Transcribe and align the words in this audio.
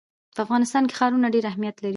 په 0.35 0.39
افغانستان 0.45 0.83
کې 0.87 0.97
ښارونه 0.99 1.27
ډېر 1.35 1.45
اهمیت 1.51 1.75
لري. 1.79 1.89